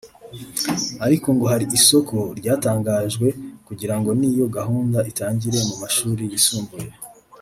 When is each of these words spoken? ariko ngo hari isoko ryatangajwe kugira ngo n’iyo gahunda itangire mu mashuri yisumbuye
ariko 1.05 1.27
ngo 1.33 1.45
hari 1.51 1.65
isoko 1.79 2.15
ryatangajwe 2.39 3.27
kugira 3.67 3.95
ngo 3.99 4.09
n’iyo 4.19 4.45
gahunda 4.57 4.99
itangire 5.11 5.57
mu 5.67 5.75
mashuri 5.81 6.23
yisumbuye 6.33 6.89